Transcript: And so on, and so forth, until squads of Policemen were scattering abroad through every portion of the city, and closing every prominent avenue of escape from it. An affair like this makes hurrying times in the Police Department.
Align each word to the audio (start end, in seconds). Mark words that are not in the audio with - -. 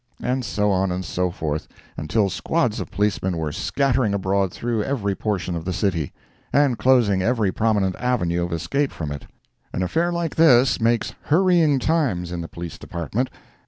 And 0.23 0.43
so 0.43 0.71
on, 0.71 0.91
and 0.91 1.05
so 1.05 1.29
forth, 1.29 1.67
until 1.95 2.27
squads 2.31 2.79
of 2.79 2.89
Policemen 2.89 3.37
were 3.37 3.51
scattering 3.51 4.15
abroad 4.15 4.51
through 4.51 4.81
every 4.81 5.13
portion 5.13 5.55
of 5.55 5.63
the 5.63 5.71
city, 5.73 6.11
and 6.51 6.79
closing 6.79 7.21
every 7.21 7.51
prominent 7.51 7.95
avenue 7.97 8.43
of 8.43 8.51
escape 8.51 8.91
from 8.91 9.11
it. 9.11 9.27
An 9.71 9.83
affair 9.83 10.11
like 10.11 10.37
this 10.37 10.81
makes 10.81 11.13
hurrying 11.25 11.77
times 11.77 12.31
in 12.31 12.41
the 12.41 12.47
Police 12.47 12.79
Department. 12.79 13.29